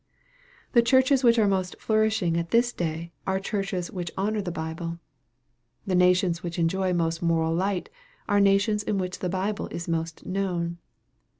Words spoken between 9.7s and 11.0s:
most known.